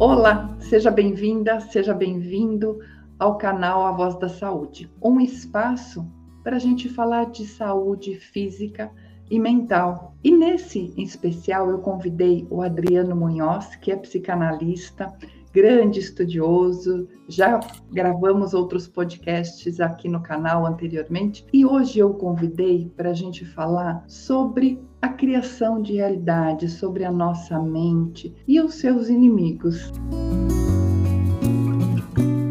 [0.00, 2.78] Olá, seja bem-vinda, seja bem-vindo
[3.18, 6.06] ao canal A Voz da Saúde, um espaço
[6.44, 8.92] para a gente falar de saúde física
[9.28, 10.14] e mental.
[10.22, 15.12] E nesse em especial eu convidei o Adriano Munhoz, que é psicanalista,
[15.52, 17.58] grande estudioso, já
[17.90, 24.04] gravamos outros podcasts aqui no canal anteriormente, e hoje eu convidei para a gente falar
[24.06, 29.92] sobre a criação de realidade, sobre a nossa mente e os seus inimigos.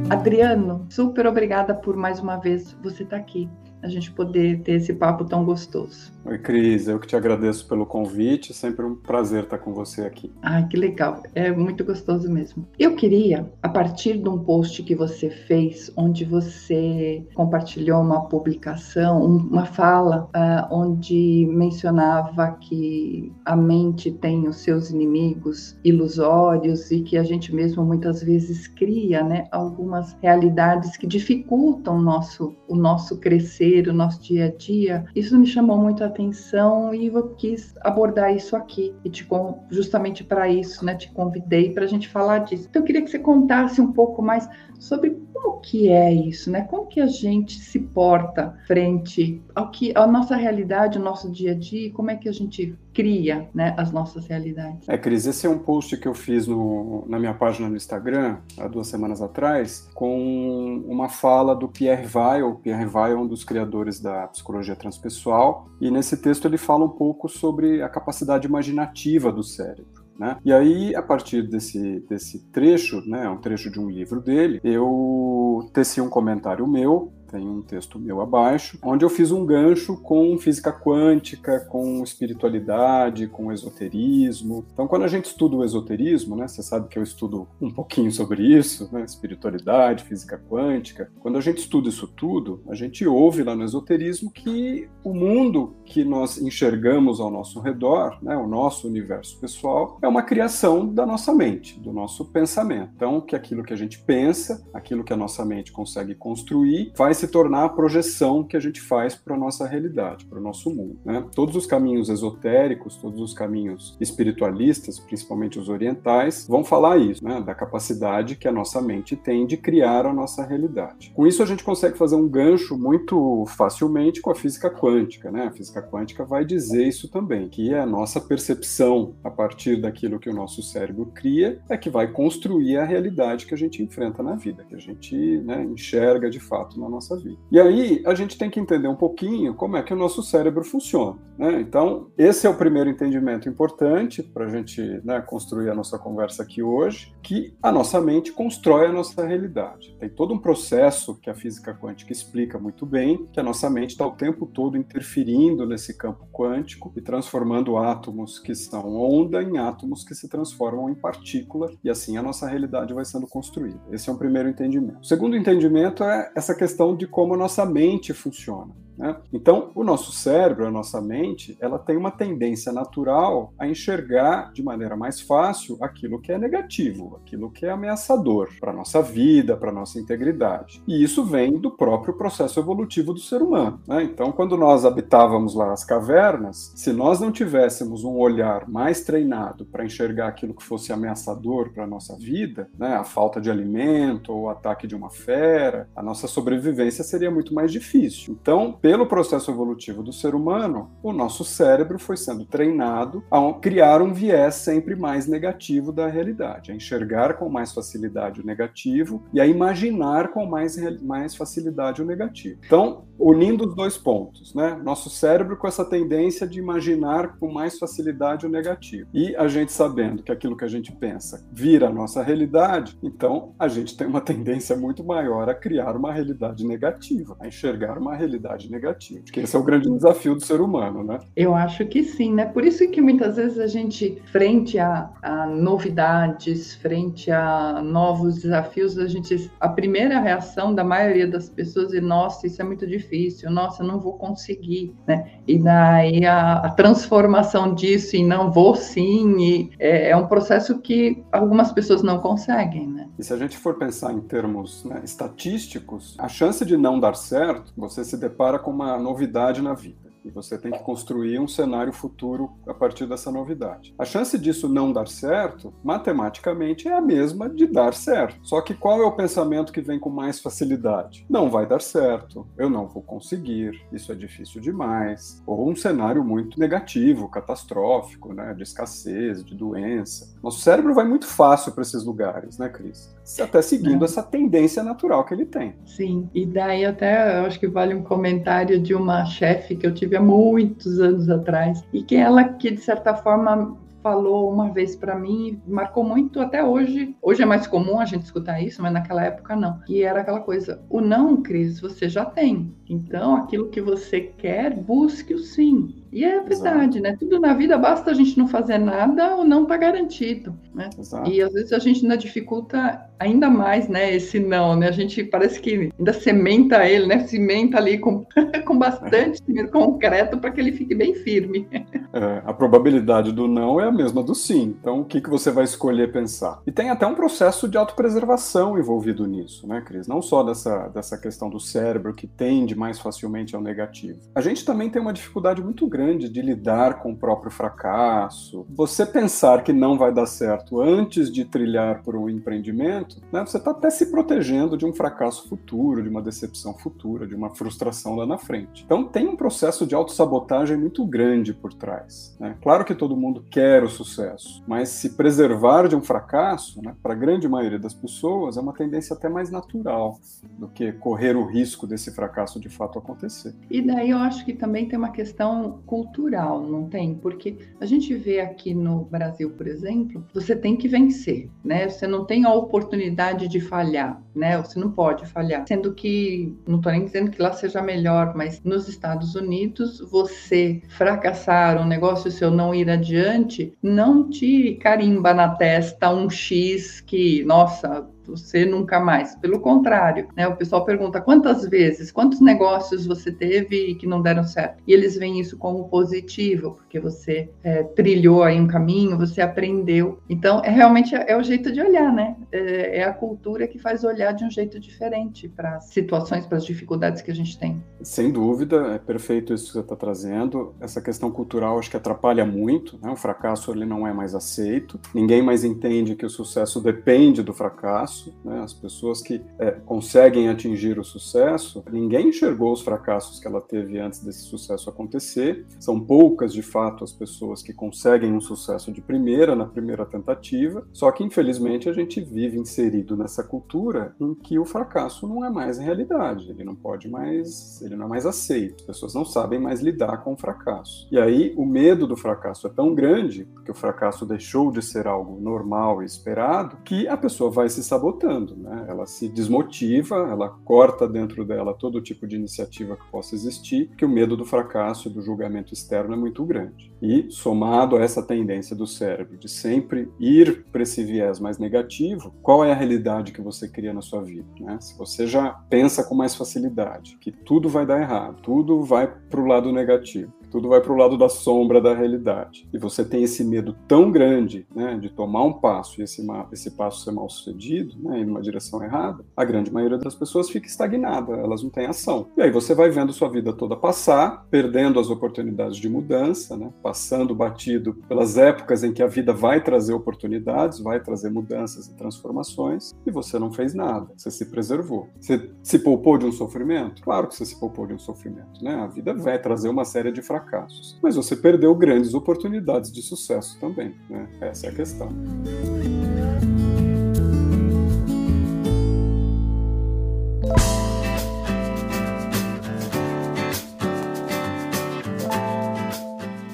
[0.09, 3.49] Adriano, super obrigada por mais uma vez você estar tá aqui
[3.81, 6.11] a gente poder ter esse papo tão gostoso.
[6.25, 10.31] Oi, Cris, eu que te agradeço pelo convite, sempre um prazer estar com você aqui.
[10.41, 12.67] Ai, que legal, é muito gostoso mesmo.
[12.77, 19.23] Eu queria, a partir de um post que você fez, onde você compartilhou uma publicação,
[19.23, 27.17] uma fala, uh, onde mencionava que a mente tem os seus inimigos ilusórios e que
[27.17, 33.17] a gente mesmo muitas vezes cria, né, algumas realidades que dificultam o nosso, o nosso
[33.19, 37.75] crescer o nosso dia a dia, isso me chamou muito a atenção e eu quis
[37.81, 38.93] abordar isso aqui.
[39.03, 39.27] E te,
[39.69, 42.67] justamente para isso, né, te convidei para a gente falar disso.
[42.69, 46.61] Então eu queria que você contasse um pouco mais sobre como que é isso, né?
[46.61, 51.51] Como que a gente se porta frente ao que a nossa realidade, o nosso dia
[51.51, 54.89] a dia, como é que a gente cria, né, as nossas realidades.
[54.89, 58.37] É, Cris, esse é um post que eu fiz no, na minha página no Instagram
[58.57, 62.55] há duas semanas atrás, com uma fala do Pierre Weil.
[62.55, 66.89] Pierre Weil é um dos criadores da psicologia transpessoal, e nesse texto ele fala um
[66.89, 69.96] pouco sobre a capacidade imaginativa do cérebro.
[70.19, 70.37] Né?
[70.43, 75.69] E aí, a partir desse, desse trecho, né, um trecho de um livro dele, eu
[75.73, 80.37] teci um comentário meu tem um texto meu abaixo, onde eu fiz um gancho com
[80.37, 84.65] física quântica, com espiritualidade, com esoterismo.
[84.73, 88.11] Então, quando a gente estuda o esoterismo, né, você sabe que eu estudo um pouquinho
[88.11, 91.11] sobre isso, né, espiritualidade, física quântica.
[91.19, 95.75] Quando a gente estuda isso tudo, a gente ouve lá no esoterismo que o mundo
[95.85, 101.05] que nós enxergamos ao nosso redor, né, o nosso universo pessoal, é uma criação da
[101.05, 102.91] nossa mente, do nosso pensamento.
[102.95, 107.13] Então, que aquilo que a gente pensa, aquilo que a nossa mente consegue construir, vai
[107.17, 110.69] se tornar a projeção que a gente faz para a nossa realidade, para o nosso
[110.69, 110.99] mundo.
[111.03, 111.25] Né?
[111.35, 117.41] Todos os caminhos esotéricos, todos os caminhos espiritualistas, principalmente os orientais, vão falar isso, né?
[117.41, 121.11] da capacidade que a nossa mente tem de criar a nossa realidade.
[121.15, 125.31] Com isso, a gente consegue fazer um gancho muito facilmente com a física quântica.
[125.31, 125.45] Né?
[125.45, 130.29] A física quântica vai dizer isso também, que a nossa percepção a partir daquilo que
[130.29, 134.35] o nosso cérebro cria é que vai construir a realidade que a gente enfrenta na
[134.35, 137.37] vida, que a gente né, enxerga de fato na nossa nossa vida.
[137.51, 140.63] E aí a gente tem que entender um pouquinho como é que o nosso cérebro
[140.63, 141.17] funciona.
[141.37, 141.61] Né?
[141.61, 146.43] Então, esse é o primeiro entendimento importante para a gente né, construir a nossa conversa
[146.43, 149.95] aqui hoje, que a nossa mente constrói a nossa realidade.
[149.99, 153.91] Tem todo um processo que a física quântica explica muito bem, que a nossa mente
[153.91, 159.57] está o tempo todo interferindo nesse campo quântico e transformando átomos que são onda em
[159.57, 163.79] átomos que se transformam em partícula, e assim a nossa realidade vai sendo construída.
[163.91, 165.01] Esse é um primeiro entendimento.
[165.01, 168.73] O segundo entendimento é essa questão de como a nossa mente funciona.
[168.97, 169.15] Né?
[169.31, 174.63] Então, o nosso cérebro, a nossa mente, ela tem uma tendência natural a enxergar de
[174.63, 179.55] maneira mais fácil aquilo que é negativo, aquilo que é ameaçador para a nossa vida,
[179.55, 180.81] para a nossa integridade.
[180.87, 183.79] E isso vem do próprio processo evolutivo do ser humano.
[183.87, 184.03] Né?
[184.03, 189.65] Então, quando nós habitávamos lá as cavernas, se nós não tivéssemos um olhar mais treinado
[189.65, 192.95] para enxergar aquilo que fosse ameaçador para a nossa vida, né?
[192.95, 197.53] a falta de alimento ou o ataque de uma fera, a nossa sobrevivência seria muito
[197.53, 198.37] mais difícil.
[198.41, 204.01] Então, pelo processo evolutivo do ser humano, o nosso cérebro foi sendo treinado a criar
[204.01, 209.41] um viés sempre mais negativo da realidade, a enxergar com mais facilidade o negativo e
[209.41, 212.61] a imaginar com mais, mais facilidade o negativo.
[212.65, 214.79] Então, unindo os dois pontos, né?
[214.83, 219.09] Nosso cérebro com essa tendência de imaginar com mais facilidade o negativo.
[219.13, 223.53] E a gente sabendo que aquilo que a gente pensa vira a nossa realidade, então
[223.57, 228.15] a gente tem uma tendência muito maior a criar uma realidade negativa, a enxergar uma
[228.15, 229.21] realidade negativa.
[229.23, 231.19] Acho que esse é o grande desafio do ser humano, né?
[231.35, 232.45] Eu acho que sim, né?
[232.45, 238.97] Por isso que muitas vezes a gente, frente a, a novidades, frente a novos desafios,
[238.97, 243.06] a gente, a primeira reação da maioria das pessoas é, nossa, isso é muito difícil,
[243.49, 245.39] nossa, não vou conseguir, né?
[245.47, 251.23] E daí a, a transformação disso em não vou sim, é, é um processo que
[251.31, 253.09] algumas pessoas não conseguem, né?
[253.17, 257.15] E se a gente for pensar em termos né, estatísticos, a chance de não dar
[257.15, 260.06] certo, você se depara com uma novidade na vida.
[260.23, 263.95] E você tem que construir um cenário futuro a partir dessa novidade.
[263.97, 268.39] A chance disso não dar certo, matematicamente, é a mesma de dar certo.
[268.43, 271.25] Só que qual é o pensamento que vem com mais facilidade?
[271.29, 275.41] Não vai dar certo, eu não vou conseguir, isso é difícil demais.
[275.45, 278.53] Ou um cenário muito negativo, catastrófico, né?
[278.53, 280.35] de escassez, de doença.
[280.43, 283.16] Nosso cérebro vai muito fácil para esses lugares, né, Cris?
[283.41, 284.05] Até seguindo é.
[284.05, 285.75] essa tendência natural que ele tem.
[285.85, 289.93] Sim, e daí até eu acho que vale um comentário de uma chefe que eu
[289.93, 294.95] tive há muitos anos atrás, e que ela que de certa forma falou uma vez
[294.95, 297.13] para mim, marcou muito até hoje.
[297.21, 299.81] Hoje é mais comum a gente escutar isso, mas naquela época não.
[299.89, 302.73] E era aquela coisa: o não, Cris, você já tem.
[302.89, 305.93] Então, aquilo que você quer, busque o sim.
[306.11, 307.01] E é verdade, Exato.
[307.01, 307.17] né?
[307.19, 310.89] Tudo na vida basta a gente não fazer nada ou não tá garantido, né?
[310.97, 311.29] Exato.
[311.29, 314.15] E às vezes a gente ainda dificulta ainda mais, né?
[314.15, 314.87] Esse não, né?
[314.87, 317.19] A gente parece que ainda cementa ele, né?
[317.27, 318.25] Cimenta ali com,
[318.65, 319.67] com bastante é.
[319.67, 321.67] concreto para que ele fique bem firme.
[322.13, 324.75] É, a probabilidade do não é a mesma do sim.
[324.79, 326.61] Então, o que, que você vai escolher pensar?
[326.65, 330.07] E tem até um processo de autopreservação envolvido nisso, né, Cris?
[330.07, 334.19] Não só dessa, dessa questão do cérebro que tende mais facilmente ao negativo.
[334.33, 338.65] A gente também tem uma dificuldade muito grande grande de lidar com o próprio fracasso.
[338.69, 343.57] Você pensar que não vai dar certo antes de trilhar por um empreendimento, né, você
[343.57, 348.15] está até se protegendo de um fracasso futuro, de uma decepção futura, de uma frustração
[348.15, 348.83] lá na frente.
[348.85, 352.35] Então tem um processo de autossabotagem muito grande por trás.
[352.39, 352.55] Né?
[352.61, 357.13] Claro que todo mundo quer o sucesso, mas se preservar de um fracasso, né, para
[357.13, 360.19] a grande maioria das pessoas, é uma tendência até mais natural
[360.57, 363.53] do que correr o risco desse fracasso de fato acontecer.
[363.69, 367.15] E daí eu acho que também tem uma questão cultural, não tem?
[367.15, 371.89] Porque a gente vê aqui no Brasil, por exemplo, você tem que vencer, né?
[371.89, 374.57] Você não tem a oportunidade de falhar, né?
[374.57, 375.65] Você não pode falhar.
[375.67, 380.81] Sendo que, não estou nem dizendo que lá seja melhor, mas nos Estados Unidos, você
[380.89, 387.43] fracassar, um negócio seu não ir adiante, não te carimba na testa um X que,
[387.43, 389.35] nossa, você nunca mais.
[389.35, 390.47] Pelo contrário, né?
[390.47, 394.83] O pessoal pergunta quantas vezes, quantos negócios você teve que não deram certo.
[394.85, 400.19] E eles veem isso como positivo, porque você é, trilhou aí um caminho, você aprendeu.
[400.29, 402.35] Então, é realmente é, é o jeito de olhar, né?
[402.51, 406.57] É, é, a cultura que faz olhar de um jeito diferente para as situações, para
[406.57, 407.81] as dificuldades que a gente tem.
[408.01, 410.75] Sem dúvida, é perfeito isso que você está trazendo.
[410.79, 413.09] Essa questão cultural acho que atrapalha muito, né?
[413.09, 414.99] O fracasso ele não é mais aceito.
[415.13, 418.61] Ninguém mais entende que o sucesso depende do fracasso sucesso, né?
[418.61, 423.99] as pessoas que é, conseguem atingir o sucesso, ninguém enxergou os fracassos que ela teve
[423.99, 425.65] antes desse sucesso acontecer.
[425.79, 430.87] São poucas, de fato, as pessoas que conseguem um sucesso de primeira, na primeira tentativa.
[430.93, 435.49] Só que, infelizmente, a gente vive inserido nessa cultura em que o fracasso não é
[435.49, 436.49] mais realidade.
[436.49, 438.81] Ele não pode mais, ele não é mais aceito.
[438.81, 441.07] As pessoas não sabem mais lidar com o fracasso.
[441.11, 445.07] E aí, o medo do fracasso é tão grande, porque o fracasso deixou de ser
[445.07, 448.85] algo normal e esperado, que a pessoa vai se sabotar sabotando, né?
[448.87, 454.05] Ela se desmotiva, ela corta dentro dela todo tipo de iniciativa que possa existir, que
[454.05, 456.91] o medo do fracasso e do julgamento externo é muito grande.
[457.01, 462.33] E somado a essa tendência do cérebro de sempre ir para esse viés mais negativo,
[462.41, 464.77] qual é a realidade que você cria na sua vida, né?
[464.79, 469.41] Se você já pensa com mais facilidade que tudo vai dar errado, tudo vai para
[469.41, 472.67] o lado negativo, tudo vai para o lado da sombra da realidade.
[472.73, 476.71] E você tem esse medo tão grande né, de tomar um passo e esse, esse
[476.71, 480.67] passo ser mal sucedido, né, ir numa direção errada, a grande maioria das pessoas fica
[480.67, 482.29] estagnada, elas não têm ação.
[482.37, 486.71] E aí você vai vendo sua vida toda passar, perdendo as oportunidades de mudança, né,
[486.81, 491.95] passando batido pelas épocas em que a vida vai trazer oportunidades, vai trazer mudanças e
[491.95, 495.09] transformações, e você não fez nada, você se preservou.
[495.19, 497.01] Você se poupou de um sofrimento?
[497.01, 498.63] Claro que você se poupou de um sofrimento.
[498.63, 498.75] Né?
[498.75, 500.97] A vida vai trazer uma série de fracassos fracassos.
[501.01, 503.95] Mas você perdeu grandes oportunidades de sucesso também.
[504.09, 504.27] Né?
[504.41, 505.09] Essa é a questão.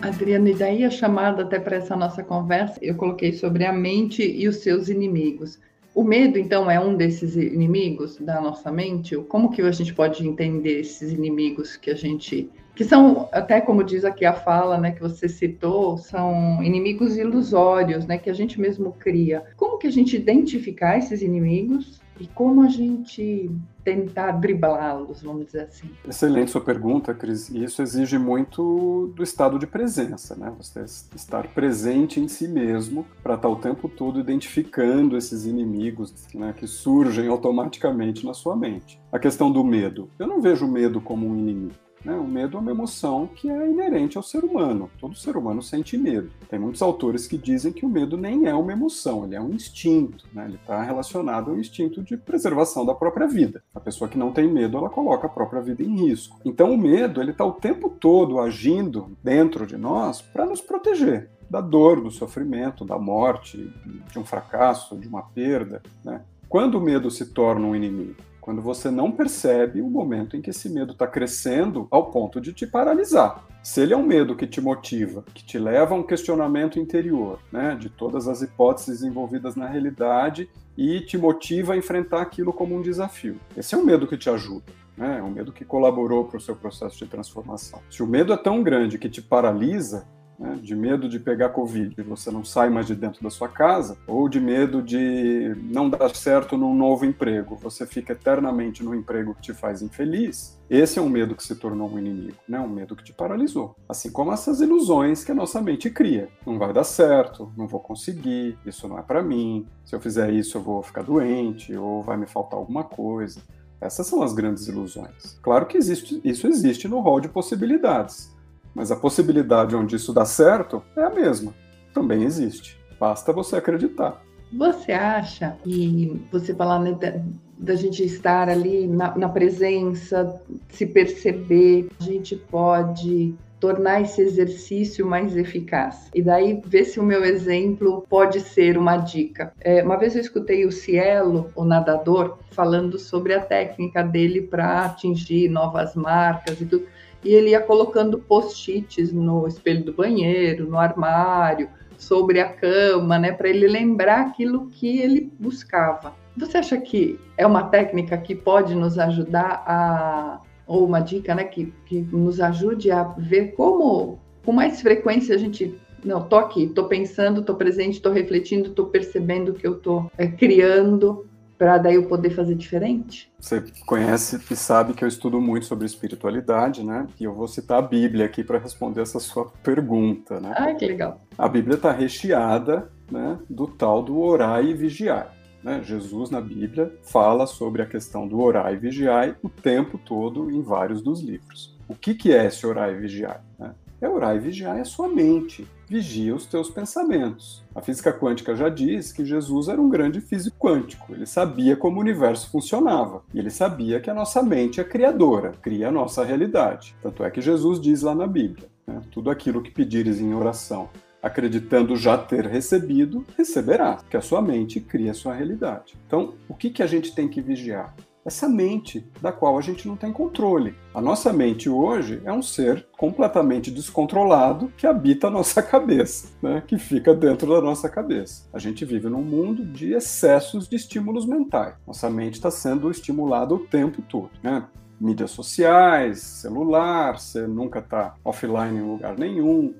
[0.02, 4.24] Adriano, e daí a chamada até para essa nossa conversa, eu coloquei sobre a mente
[4.24, 5.60] e os seus inimigos.
[5.96, 9.16] O medo, então, é um desses inimigos da nossa mente?
[9.16, 13.84] Como que a gente pode entender esses inimigos que a gente que são, até como
[13.84, 18.60] diz aqui a fala, né, que você citou, são inimigos ilusórios, né, que a gente
[18.60, 19.44] mesmo cria.
[19.56, 23.50] Como que a gente identificar esses inimigos e como a gente
[23.84, 25.90] tentar driblá-los, vamos dizer assim?
[26.08, 27.50] Excelente sua pergunta, Cris.
[27.50, 30.54] E isso exige muito do estado de presença, né?
[30.58, 30.84] Você
[31.16, 36.68] estar presente em si mesmo para estar o tempo todo identificando esses inimigos né, que
[36.68, 39.02] surgem automaticamente na sua mente.
[39.12, 40.10] A questão do medo.
[40.18, 41.74] Eu não vejo o medo como um inimigo.
[42.04, 42.14] Né?
[42.16, 44.90] O medo é uma emoção que é inerente ao ser humano.
[45.00, 46.30] Todo ser humano sente medo.
[46.50, 49.52] Tem muitos autores que dizem que o medo nem é uma emoção, ele é um
[49.52, 50.26] instinto.
[50.34, 50.46] Né?
[50.46, 53.64] Ele está relacionado ao instinto de preservação da própria vida.
[53.74, 56.40] A pessoa que não tem medo, ela coloca a própria vida em risco.
[56.44, 61.30] Então o medo, ele está o tempo todo agindo dentro de nós para nos proteger
[61.50, 63.72] da dor, do sofrimento, da morte,
[64.12, 65.84] de um fracasso, de uma perda.
[66.04, 66.22] Né?
[66.50, 68.16] Quando o medo se torna um inimigo?
[68.44, 72.52] Quando você não percebe o momento em que esse medo está crescendo ao ponto de
[72.52, 73.42] te paralisar.
[73.64, 77.40] Se ele é um medo que te motiva, que te leva a um questionamento interior,
[77.50, 82.76] né, de todas as hipóteses envolvidas na realidade e te motiva a enfrentar aquilo como
[82.76, 83.40] um desafio.
[83.56, 84.74] Esse é um medo que te ajuda.
[84.98, 87.80] Né, é um medo que colaborou para o seu processo de transformação.
[87.90, 90.06] Se o medo é tão grande que te paralisa,
[90.40, 93.98] né, de medo de pegar Covid, você não sai mais de dentro da sua casa,
[94.08, 99.36] ou de medo de não dar certo num novo emprego, você fica eternamente no emprego
[99.36, 102.60] que te faz infeliz, esse é um medo que se tornou um inimigo, né?
[102.60, 103.76] um medo que te paralisou.
[103.88, 106.30] Assim como essas ilusões que a nossa mente cria.
[106.46, 110.32] Não vai dar certo, não vou conseguir, isso não é para mim, se eu fizer
[110.32, 113.40] isso eu vou ficar doente, ou vai me faltar alguma coisa.
[113.80, 115.38] Essas são as grandes ilusões.
[115.42, 118.33] Claro que existe, isso existe no rol de possibilidades.
[118.74, 121.54] Mas a possibilidade onde isso dá certo é a mesma.
[121.94, 122.78] Também existe.
[123.00, 124.22] Basta você acreditar.
[124.52, 127.20] Você acha, e você falar né, da,
[127.58, 130.40] da, gente estar ali na, na presença,
[130.70, 136.10] se perceber, a gente pode tornar esse exercício mais eficaz.
[136.14, 139.54] E daí ver se o meu exemplo pode ser uma dica.
[139.62, 144.86] É, uma vez eu escutei o Cielo, o nadador, falando sobre a técnica dele para
[144.86, 146.86] atingir novas marcas e tudo
[147.24, 153.32] e ele ia colocando post-its no espelho do banheiro, no armário, sobre a cama, né,
[153.32, 156.14] para ele lembrar aquilo que ele buscava.
[156.36, 161.44] Você acha que é uma técnica que pode nos ajudar a ou uma dica, né,
[161.44, 166.68] que, que nos ajude a ver como com mais frequência a gente não, tô aqui,
[166.68, 171.26] tô pensando, tô presente, tô refletindo, tô percebendo que eu tô é, criando
[171.64, 173.32] para daí eu poder fazer diferente?
[173.40, 177.08] Você conhece e sabe que eu estudo muito sobre espiritualidade, né?
[177.18, 180.54] E eu vou citar a Bíblia aqui para responder essa sua pergunta, né?
[180.58, 181.22] Ah, que legal.
[181.38, 185.34] A Bíblia está recheada, né, do tal do orar e vigiar.
[185.64, 185.82] Né?
[185.82, 190.62] Jesus na Bíblia fala sobre a questão do orar e vigiar o tempo todo em
[190.62, 191.78] vários dos livros.
[191.88, 193.42] O que, que é esse orar e vigiar?
[193.58, 193.74] Né?
[194.04, 197.64] É orar e vigiar a sua mente, vigia os teus pensamentos.
[197.74, 201.14] A física quântica já diz que Jesus era um grande físico quântico.
[201.14, 203.24] Ele sabia como o universo funcionava.
[203.34, 206.94] E ele sabia que a nossa mente é criadora, cria a nossa realidade.
[207.02, 210.90] Tanto é que Jesus diz lá na Bíblia: né, tudo aquilo que pedires em oração,
[211.22, 215.96] acreditando já ter recebido, receberá, que a sua mente cria a sua realidade.
[216.06, 217.96] Então, o que, que a gente tem que vigiar?
[218.26, 220.76] Essa mente da qual a gente não tem controle.
[220.94, 226.64] A nossa mente hoje é um ser completamente descontrolado que habita a nossa cabeça, né?
[226.66, 228.48] que fica dentro da nossa cabeça.
[228.54, 231.76] A gente vive num mundo de excessos de estímulos mentais.
[231.86, 234.32] Nossa mente está sendo estimulada o tempo todo.
[234.42, 234.66] Né?
[235.00, 239.74] Mídias sociais, celular, você nunca está offline em lugar nenhum,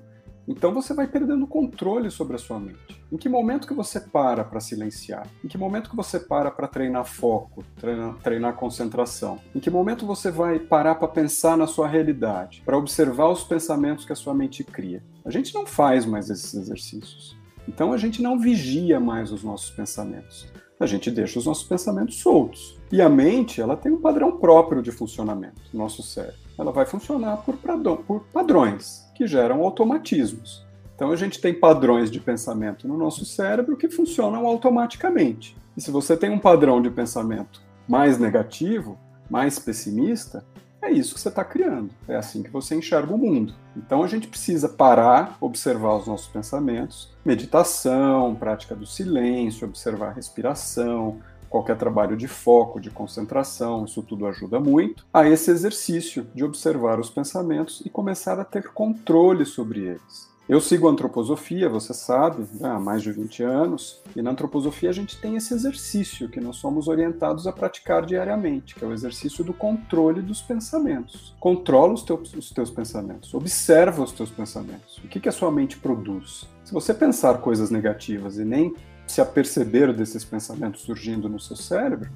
[0.46, 3.02] então você vai perdendo controle sobre a sua mente.
[3.10, 5.26] Em que momento que você para para silenciar?
[5.42, 9.38] Em que momento que você para para treinar foco, treinar, treinar, concentração?
[9.54, 14.04] Em que momento você vai parar para pensar na sua realidade, para observar os pensamentos
[14.04, 15.02] que a sua mente cria?
[15.24, 17.36] A gente não faz mais esses exercícios.
[17.66, 20.46] Então a gente não vigia mais os nossos pensamentos.
[20.78, 22.78] A gente deixa os nossos pensamentos soltos.
[22.92, 26.36] E a mente, ela tem um padrão próprio de funcionamento, nosso cérebro.
[26.58, 27.56] Ela vai funcionar por,
[28.04, 30.64] por padrões que geram automatismos.
[30.94, 35.56] Então a gente tem padrões de pensamento no nosso cérebro que funcionam automaticamente.
[35.76, 40.44] E se você tem um padrão de pensamento mais negativo, mais pessimista,
[40.80, 41.90] é isso que você está criando.
[42.06, 43.54] É assim que você enxerga o mundo.
[43.76, 50.12] Então a gente precisa parar, observar os nossos pensamentos, meditação, prática do silêncio, observar a
[50.12, 51.20] respiração,
[51.54, 56.98] qualquer trabalho de foco, de concentração, isso tudo ajuda muito a esse exercício de observar
[56.98, 60.34] os pensamentos e começar a ter controle sobre eles.
[60.48, 64.92] Eu sigo a antroposofia, você sabe, há mais de 20 anos, e na antroposofia a
[64.92, 69.44] gente tem esse exercício que nós somos orientados a praticar diariamente, que é o exercício
[69.44, 71.36] do controle dos pensamentos.
[71.38, 74.98] Controla os teus, os teus pensamentos, observa os teus pensamentos.
[74.98, 76.48] O que, que a sua mente produz?
[76.64, 78.74] Se você pensar coisas negativas e nem
[79.06, 82.10] se aperceber desses pensamentos surgindo no seu cérebro,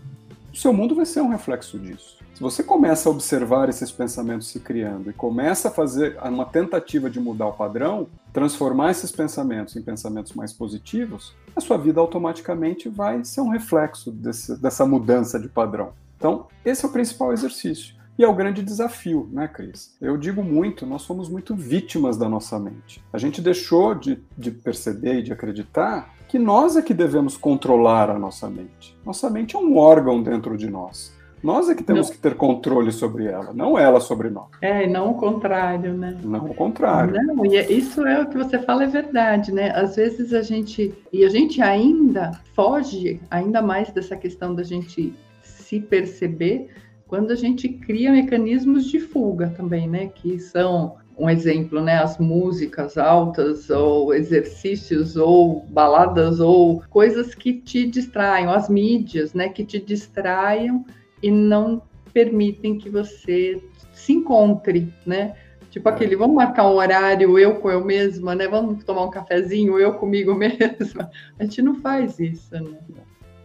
[0.53, 2.19] o seu mundo vai ser um reflexo disso.
[2.35, 7.11] Se você começa a observar esses pensamentos se criando e começa a fazer uma tentativa
[7.11, 12.89] de mudar o padrão, transformar esses pensamentos em pensamentos mais positivos, a sua vida automaticamente
[12.89, 15.93] vai ser um reflexo desse, dessa mudança de padrão.
[16.17, 17.97] Então, esse é o principal exercício.
[18.19, 19.97] E é o grande desafio, né, Cris?
[20.01, 23.01] Eu digo muito, nós somos muito vítimas da nossa mente.
[23.13, 28.11] A gente deixou de, de perceber e de acreditar que nós é que devemos controlar
[28.11, 28.97] a nossa mente.
[29.05, 31.17] Nossa mente é um órgão dentro de nós.
[31.43, 32.15] Nós é que temos não.
[32.15, 34.49] que ter controle sobre ela, não ela sobre nós.
[34.61, 36.19] É, e não o contrário, né?
[36.23, 37.15] Não o contrário.
[37.15, 39.71] Não, e é, isso é o que você fala, é verdade, né?
[39.71, 40.93] Às vezes a gente.
[41.13, 46.69] E a gente ainda foge ainda mais dessa questão da gente se perceber
[47.07, 50.09] quando a gente cria mecanismos de fuga também, né?
[50.09, 51.99] Que são um exemplo, né?
[51.99, 59.49] As músicas altas, ou exercícios, ou baladas, ou coisas que te distraiam, as mídias, né?
[59.49, 60.85] Que te distraiam
[61.23, 61.83] e não
[62.13, 65.35] permitem que você se encontre, né?
[65.71, 68.49] Tipo aquele, vamos marcar um horário, eu com eu mesma, né?
[68.49, 71.11] Vamos tomar um cafezinho, eu comigo mesma.
[71.39, 72.79] A gente não faz isso, né?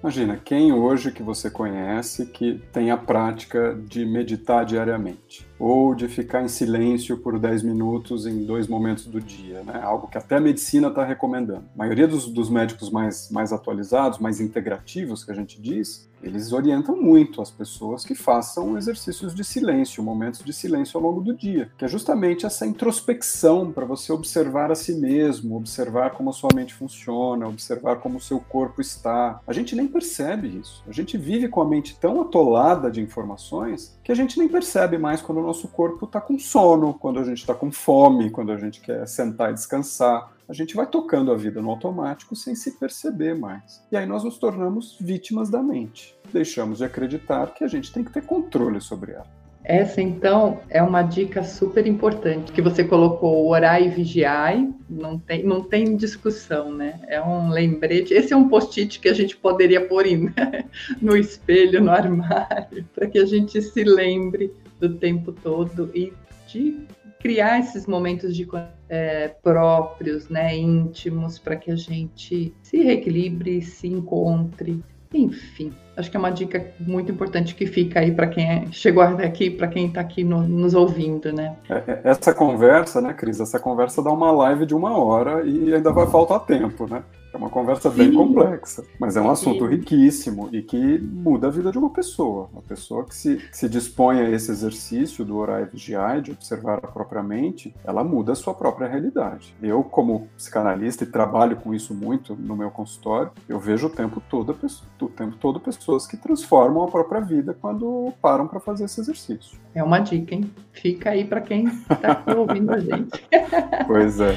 [0.03, 5.47] Imagina, quem hoje que você conhece que tem a prática de meditar diariamente?
[5.65, 9.79] Ou de ficar em silêncio por 10 minutos em dois momentos do dia, né?
[9.81, 11.63] Algo que até a medicina está recomendando.
[11.73, 16.53] A maioria dos, dos médicos mais, mais atualizados, mais integrativos, que a gente diz, eles
[16.53, 21.35] orientam muito as pessoas que façam exercícios de silêncio, momentos de silêncio ao longo do
[21.35, 26.33] dia, que é justamente essa introspecção para você observar a si mesmo, observar como a
[26.33, 29.41] sua mente funciona, observar como o seu corpo está.
[29.45, 30.83] A gente nem percebe isso.
[30.87, 34.97] A gente vive com a mente tão atolada de informações que a gente nem percebe
[34.97, 38.51] mais quando o nosso corpo está com sono, quando a gente está com fome, quando
[38.51, 42.53] a gente quer sentar e descansar a gente vai tocando a vida no automático sem
[42.53, 43.81] se perceber mais.
[43.89, 46.15] E aí nós nos tornamos vítimas da mente.
[46.33, 49.25] Deixamos de acreditar que a gente tem que ter controle sobre ela.
[49.63, 55.43] Essa, então, é uma dica super importante, que você colocou orai e vigiai, não tem,
[55.43, 56.99] não tem discussão, né?
[57.07, 58.13] É um lembrete.
[58.13, 60.65] Esse é um post-it que a gente poderia pôr in, né?
[61.01, 64.51] no espelho, no armário, para que a gente se lembre
[64.87, 66.13] do tempo todo e
[66.47, 66.85] de
[67.19, 68.45] criar esses momentos de
[68.89, 75.71] é, próprios, né, íntimos, para que a gente se reequilibre, se encontre, enfim.
[75.95, 79.25] Acho que é uma dica muito importante que fica aí para quem é, chegou até
[79.25, 81.55] aqui, para quem está aqui no, nos ouvindo, né?
[81.69, 83.39] É, é, essa conversa, né, Cris?
[83.39, 87.03] Essa conversa dá uma live de uma hora e ainda vai faltar tempo, né?
[87.33, 88.15] É uma conversa bem Sim.
[88.15, 89.71] complexa, mas é um assunto Sim.
[89.71, 92.47] riquíssimo e que muda a vida de uma pessoa.
[92.53, 96.79] Uma pessoa que se, que se dispõe a esse exercício do orar vigiar, de observar
[96.83, 99.55] a própria mente, ela muda a sua própria realidade.
[99.61, 104.21] Eu, como psicanalista e trabalho com isso muito no meu consultório, eu vejo o tempo
[104.29, 104.55] todo,
[105.01, 109.57] o tempo todo pessoas que transformam a própria vida quando param para fazer esse exercício.
[109.73, 110.51] É uma dica, hein?
[110.71, 113.27] Fica aí para quem está ouvindo a gente.
[113.87, 114.35] pois é.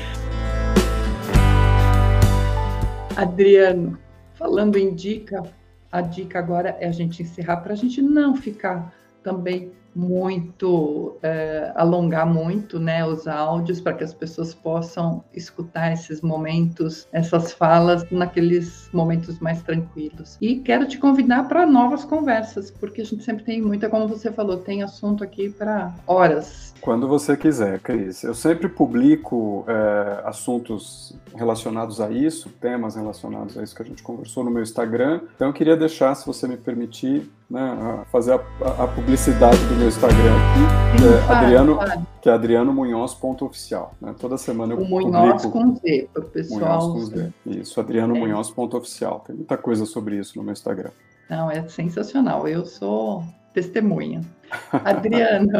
[3.17, 3.99] Adriano,
[4.35, 5.43] falando em dica,
[5.91, 11.73] a dica agora é a gente encerrar para a gente não ficar também muito, é,
[11.75, 18.09] alongar muito né, os áudios para que as pessoas possam escutar esses momentos, essas falas
[18.11, 20.37] naqueles momentos mais tranquilos.
[20.41, 24.31] E quero te convidar para novas conversas, porque a gente sempre tem muita, como você
[24.31, 26.75] falou, tem assunto aqui para horas.
[26.83, 28.23] Quando você quiser, Cris.
[28.23, 34.03] Eu sempre publico é, assuntos relacionados a isso, temas relacionados a isso que a gente
[34.03, 35.23] conversou no meu Instagram.
[35.35, 39.89] Então eu queria deixar, se você me permitir, né, fazer a, a, publicidade do meu
[39.89, 41.79] Instagram aqui, que é Adriano,
[42.21, 43.95] que é adrianomunhoz.oficial.
[44.01, 44.15] Né?
[44.19, 45.51] Toda semana eu o Munhoz publico...
[45.53, 46.89] com Z, para o pessoal.
[46.89, 47.33] Munhoz com Z.
[47.47, 49.21] Isso, adrianomunhoz.oficial.
[49.27, 50.91] Tem muita coisa sobre isso no meu Instagram.
[51.31, 52.49] Não, é sensacional.
[52.49, 53.23] Eu sou
[53.55, 54.21] testemunha.
[54.85, 55.53] Adriano,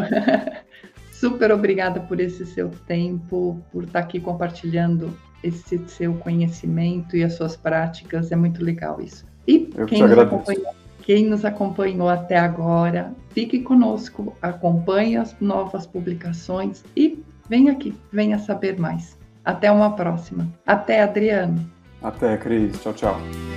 [1.11, 5.11] super obrigada por esse seu tempo, por estar aqui compartilhando
[5.43, 8.31] esse seu conhecimento e as suas práticas.
[8.31, 9.25] É muito legal isso.
[9.47, 10.65] E eu quem nos acompanhou
[11.07, 18.37] quem nos acompanhou até agora, fique conosco, acompanhe as novas publicações e venha aqui, venha
[18.37, 19.17] saber mais.
[19.45, 20.45] Até uma próxima.
[20.65, 21.65] Até, Adriano.
[22.03, 22.77] Até, Cris.
[22.81, 23.56] Tchau, tchau.